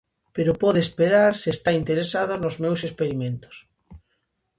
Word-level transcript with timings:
Pero 0.35 0.59
pode 0.63 0.79
esperar 0.85 1.31
se 1.41 1.49
está 1.55 1.71
interesada 1.81 2.35
nos 2.43 2.55
meus 2.63 2.79
experimentos. 2.87 3.55